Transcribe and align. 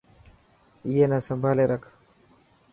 ائي 0.85 1.03
نا 1.11 1.17
سمڀالي 1.27 1.65
رک. 1.71 1.83